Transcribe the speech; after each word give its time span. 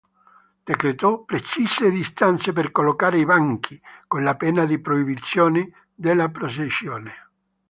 Decretò 0.63 1.19
precise 1.25 1.91
distanze 1.91 2.53
per 2.53 2.71
collocare 2.71 3.19
i 3.19 3.25
banchi, 3.25 3.79
con 4.07 4.23
la 4.23 4.35
pena 4.35 4.65
di 4.65 4.79
proibizione 4.81 5.89
della 5.93 6.29
processione. 6.31 7.13